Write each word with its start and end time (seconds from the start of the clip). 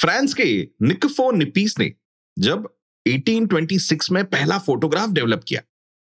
France 0.00 0.34
के 0.34 0.44
निकफो 0.82 1.30
निपीस 1.30 1.74
ने 1.78 1.92
जब 2.38 2.68
1826 3.06 4.10
में 4.10 4.24
पहला 4.24 4.58
फोटोग्राफ 4.58 5.10
डेवलप 5.10 5.44
किया, 5.48 5.60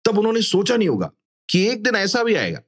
तब 0.05 0.19
उन्होंने 0.19 0.43
सोचा 0.43 0.77
नहीं 0.77 0.89
होगा 0.89 1.11
कि 1.49 1.67
एक 1.69 1.83
दिन 1.83 1.97
ऐसा 1.97 2.23
भी 2.23 2.35
आएगा 2.35 2.61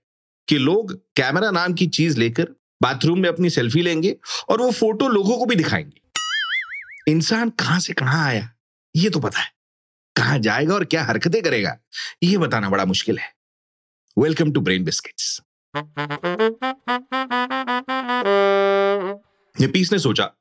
कि 0.49 0.59
लोग 0.59 0.95
कैमरा 1.17 1.51
नाम 1.51 1.75
की 1.75 1.87
चीज़ 1.87 2.19
लेकर 2.19 2.49
बाथरूम 2.83 3.19
में 3.19 3.29
अपनी 3.29 3.51
सेल्फी 3.51 3.83
लेंगे 3.83 4.17
और 4.49 4.63
वो 4.63 4.71
फ़ोटो 4.71 5.09
लोगों 5.09 5.39
को 5.39 5.47
भी 5.47 5.57
दिखाएँगे। 5.57 7.13
इंसान 7.13 7.51
कहाँ 7.51 7.81
से 7.81 7.93
कहाँ 7.93 8.27
आया, 8.29 8.51
ये 8.97 9.11
तो 9.11 9.21
पता 9.21 9.41
है। 9.41 9.53
कहाँ 10.17 10.39
जाएगा 10.39 10.75
और 10.75 10.85
क्या 10.85 11.05
हरकतें 11.05 11.43
करेगा, 11.43 11.79
ये 12.23 12.39
बताना 12.39 12.69
बड़ा 12.69 12.85
मुश्किल 12.85 13.19
है। 13.19 13.33
वेलकम 14.19 14.53
टू 14.53 14.61
ब्रेन 14.61 14.85
बिस्किट्स 14.85 15.41
निपीस 19.57 19.93
ने 19.93 19.99
सोचा 19.99 20.33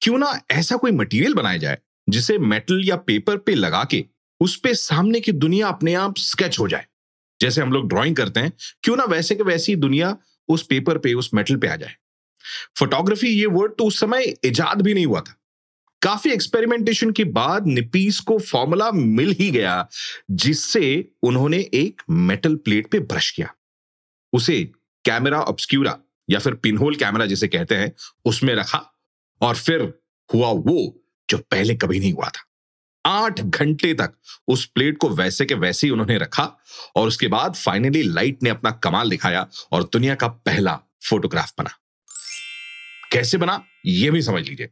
क्यों 0.00 0.18
ना 0.18 0.40
ऐसा 0.50 0.76
कोई 0.76 0.90
मटेरियल 0.90 1.34
बनाया 1.34 1.56
जाए, 1.56 1.78
जिसे 2.08 2.38
मेटल 2.38 2.82
या 2.84 2.96
पेपर 2.96 3.36
पे 3.36 3.54
लगा 3.54 3.84
के 3.84 4.04
उस 4.40 4.56
पे 4.56 4.74
सामने 4.74 5.20
की 5.20 5.32
दुनिया 5.32 5.68
अपने 5.68 5.94
आप 5.94 6.14
स्केच 6.18 6.58
हो 6.58 6.68
जाए। 6.68 6.86
जैसे 7.40 7.60
हम 7.60 7.72
लोग 7.72 7.88
ड्राइंग 7.88 8.16
करते 8.16 8.40
हैं, 8.40 8.52
क्यों 8.82 8.96
ना 8.96 9.04
वैसे 9.04 9.34
के 9.34 9.42
वैसी 9.42 9.76
दुनिया 9.76 10.16
उस 10.48 10.62
पेपर 10.62 10.98
पे, 10.98 11.14
उस 11.14 11.34
मेटल 11.34 11.56
पे 11.56 11.68
आ 11.68 11.76
जाए। 11.76 11.94
फोटोग्राफी 12.78 13.28
ये 13.28 13.46
वर्ड 13.46 13.72
तो 13.78 13.84
उस 13.84 14.00
समय 14.00 14.34
इजाद 14.44 14.82
भी 14.82 14.94
नहीं 14.94 15.06
हुआ 15.06 15.20
था। 15.20 15.40
काफ़ी 16.02 16.30
एक्सपेरिमेंटेशन 16.30 17.10
के 17.10 17.24
बाद 17.24 17.66
निपीस 17.66 18.20
को 18.20 18.38
फॉर्मूला 18.38 18.90
मिल 18.90 19.30
ही 19.40 19.50
गया, 19.50 19.88
जिससे 20.30 21.10
उन्होंने 21.22 21.58
एक 21.58 22.02
मेटल 22.10 22.56
प्लेट 22.56 22.90
पे 22.90 23.00
ब्रश 23.00 23.30
किया। 23.30 23.54
उसे 24.32 24.64
कैमरा 25.04 25.40
ऑब्सक्यूरा 25.40 25.98
या 26.30 26.38
फिर 26.38 26.54
पिनहोल 26.54 26.96
कैमरा 26.96 27.26
जिसे 27.26 27.48
कहते 27.48 27.74
हैं, 27.74 27.92
उसमें 28.24 28.54
रखा। 28.54 28.93
और 29.40 29.56
फिर 29.56 30.00
हुआ 30.34 30.48
वो 30.48 31.04
जो 31.30 31.38
पहले 31.38 31.74
कभी 31.74 32.00
नहीं 32.00 32.12
हुआ 32.12 32.28
था। 32.28 32.50
आठ 33.06 33.40
घंटे 33.40 33.94
तक 33.94 34.14
उस 34.48 34.66
प्लेट 34.66 34.98
को 34.98 35.08
वैसे 35.08 35.44
के 35.44 35.54
वैसे 35.54 35.86
ही 35.86 35.90
उन्होंने 35.90 36.18
रखा 36.18 36.58
और 36.96 37.08
उसके 37.08 37.28
बाद 37.28 37.54
फाइनली 37.54 38.02
लाइट 38.02 38.42
ने 38.42 38.50
अपना 38.50 38.70
कमाल 38.70 39.10
दिखाया 39.10 39.48
और 39.72 39.82
दुनिया 39.82 40.14
का 40.14 40.28
पहला 40.28 40.80
फोटोग्राफ 41.10 41.52
बना। 41.58 41.70
कैसे 43.12 43.38
बना 43.38 43.64
यह 43.86 44.10
भी 44.10 44.22
समझ 44.22 44.48
लीजिए। 44.48 44.66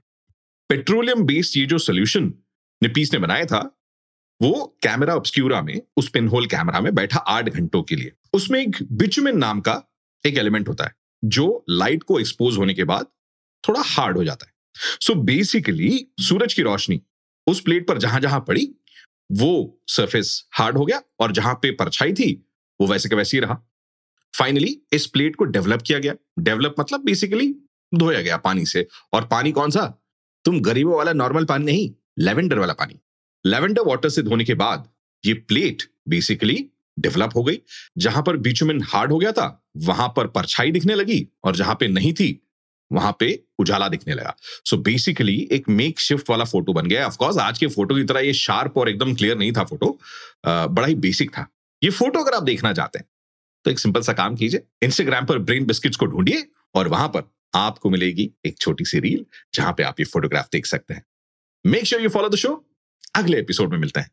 पेट्रोलियम 0.68 1.22
बेस्ड 1.22 1.56
ये 1.56 1.66
जो 1.66 1.78
सोल्यूशन 1.78 2.34
निपीस 2.82 3.12
ने 3.12 3.18
बनाया 3.18 3.44
था, 3.44 3.78
वो 4.42 4.78
कैमरा 4.82 5.14
ऑब्सक्यूरा 5.14 5.62
में, 5.62 5.82
उस 5.96 6.08
पिनहोल 6.08 6.46
कैमरा 6.46 6.80
में 6.80 6.94
बैठा 6.94 7.18
आठ 7.18 7.48
घंटों 7.48 7.82
के 7.82 7.96
लिए। 7.96 8.12
उसमें 8.32 8.60
एक 8.60 8.76
बिचुमिन 8.92 9.38
नाम 9.38 9.60
का 9.60 9.82
एक 10.26 10.38
एलिमेंट 10.38 10.68
होता 10.68 10.84
है, 10.84 10.94
जो 11.24 11.64
लाइट 11.70 12.02
को 12.02 12.20
एक्सपोज 12.20 12.56
होने 12.56 12.74
के 12.74 12.84
बाद 12.84 13.06
थोड़ा 13.68 13.80
हार्ड 13.80 14.16
हो 14.16 14.24
जाता 14.24 14.46
है। 14.46 14.51
सो 14.76 15.14
बेसिकली 15.14 16.06
सूरज 16.20 16.54
की 16.54 16.62
रोशनी 16.62 17.02
उस 17.46 17.60
प्लेट 17.60 17.88
पर 17.88 17.98
जहाँ 17.98 18.20
जहाँ 18.20 18.40
पड़ी, 18.40 18.74
वो 19.32 19.82
सरफेस 19.86 20.48
हार्ड 20.52 20.78
हो 20.78 20.84
गया 20.84 21.02
और 21.20 21.32
जहाँ 21.32 21.54
पे 21.54 21.70
परछाई 21.70 22.12
थी, 22.12 22.46
वो 22.80 22.86
वैसे 22.86 23.08
के 23.08 23.14
वैसे 23.14 23.36
ही 23.36 23.40
रहा। 23.40 23.60
फाइनली 24.38 24.82
इस 24.92 25.06
प्लेट 25.06 25.36
को 25.36 25.44
डेवलप 25.44 25.82
किया 25.82 25.98
गया। 25.98 26.14
डेवलप 26.38 26.74
मतलब 26.80 27.04
बेसिकली 27.04 27.54
धोया 27.94 28.20
गया 28.22 28.36
पानी 28.36 28.66
से। 28.66 28.86
और 29.12 29.24
पानी 29.24 29.52
कौन 29.52 29.70
सा? 29.70 29.86
तुम 30.44 30.60
गरीबों 30.60 30.96
वाला 30.96 31.12
नॉर्मल 31.12 31.44
पानी 31.44 31.64
नहीं 31.64 31.90
लेवेंडर 32.18 32.58
वाला 32.58 32.72
पानी। 32.72 32.98
लेवेंडर 33.46 33.82
वाटर 33.82 34.08
से 34.08 34.22
धोने 34.22 34.44
के 34.44 34.54
बाद 34.54 34.88
ये 35.26 35.34
प्लेट 35.34 35.82
बेसिकली 36.08 36.66
डेवलप 36.98 37.30
हो 37.36 37.42
गई। 37.42 37.58
जहाँ 37.98 38.22
पर 38.22 38.36
बीचुमिन 38.36 38.82
हार्ड 38.82 39.12
हो 39.12 39.18
गया 39.18 39.32
था, 39.32 39.68
वहाँ 39.76 40.08
पर 40.08 40.26
परछाई 40.26 40.70
दिखने 40.70 40.94
लगी 40.94 41.28
और 41.44 41.56
जहाँ 41.56 41.76
पे 41.80 41.88
नहीं 41.88 42.12
थी, 42.12 42.48
वहाँ 42.92 43.16
पे 43.20 43.44
उजाला 43.62 43.88
दिखने 43.88 44.14
लगा। 44.14 44.34
सो 44.40 44.76
so 44.76 44.82
बेसिकली 44.84 45.36
एक 45.52 45.68
मेक 45.70 46.00
शिफ्ट 46.00 46.30
वाला 46.30 46.44
फ़ोटो 46.44 46.72
बन 46.72 46.86
गया। 46.86 47.06
ऑफकोर्स 47.06 47.38
आज 47.38 47.58
के 47.58 47.66
फ़ोटो 47.68 47.94
की 47.94 48.04
तरह 48.04 48.20
ये 48.20 48.32
शार्प 48.34 48.78
और 48.78 48.88
एकदम 48.88 49.14
क्लियर 49.14 49.38
नहीं 49.38 49.52
था 49.52 49.64
फ़ोटो 49.64 49.98
बड़ा 50.46 50.86
ही 50.86 50.94
बेसिक 50.96 51.30
था। 51.30 51.46
ये 51.82 51.90
फ़ोटो 51.90 52.20
अगर 52.20 52.34
आप 52.34 52.42
देखना 52.42 52.72
चाहते 52.72 52.98
हैं 52.98 53.06
तो 53.64 53.70
एक 53.70 53.78
सिंपल 53.78 54.02
सा 54.02 54.12
काम 54.12 54.36
कीजिए। 54.36 54.62
इंस्टाग्राम 54.82 55.26
पर 55.26 55.38
ब्रेन 55.40 55.64
बिस्किट्स 55.66 55.96
को 55.96 56.06
ढूंढिए 56.06 56.44
और 56.74 56.88
वहाँ 56.88 57.08
पर 57.08 57.30
आपको 57.54 57.90
मिलेगी 57.90 58.30
एक 58.46 58.58
छोटी 58.58 58.84
सी 58.84 59.00
रील 59.00 59.24
जहाँ 59.54 59.72
पे 59.72 59.82
आप 59.82 60.00
ये 60.00 60.04
फोटोग्राफ 60.06 60.48
देख 60.52 60.66
सकते 60.66 60.94
हैं। 60.94 61.04
Make 61.64 61.84
sure 61.84 62.02
you 62.02 62.08
follow 62.08 62.28
the 62.28 62.36
show 62.36 62.54
अगले 63.16 63.38
एपिसोड 63.38 63.70
में 63.70 63.78
मिलते 63.78 64.00
हैं। 64.00 64.10